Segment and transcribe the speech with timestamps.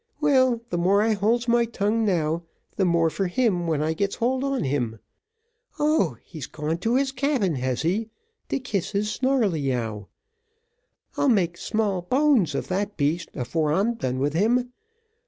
[0.19, 2.41] "Well, the more I holds my tongue now,
[2.75, 4.97] the more for him when I gets hold on him.
[5.77, 6.17] Oh!
[6.23, 8.09] he's gone to his cabin, has he,
[8.49, 10.07] to kiss his Snarleyyow:
[11.17, 14.71] I'll make smallbones of that beast afore I'm done with him.